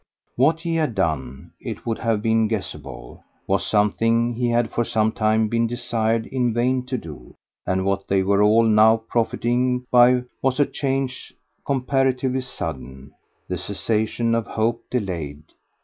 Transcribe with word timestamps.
What 0.35 0.61
he 0.61 0.73
had 0.77 0.95
done, 0.95 1.51
it 1.59 1.85
would 1.85 1.99
have 1.99 2.23
been 2.23 2.47
guessable, 2.47 3.23
was 3.45 3.63
something 3.63 4.33
he 4.33 4.49
had 4.49 4.71
for 4.71 4.83
some 4.83 5.11
time 5.11 5.47
been 5.47 5.67
desired 5.67 6.25
in 6.25 6.55
vain 6.55 6.87
to 6.87 6.97
do; 6.97 7.35
and 7.67 7.85
what 7.85 8.07
they 8.07 8.23
were 8.23 8.41
all 8.41 8.63
now 8.63 8.97
profiting 8.97 9.85
by 9.91 10.23
was 10.41 10.59
a 10.59 10.65
change 10.65 11.35
comparatively 11.67 12.41
sudden, 12.41 13.13
the 13.47 13.59
cessation 13.59 14.33
of 14.33 14.47
hope 14.47 14.81
delayed. 14.89 15.43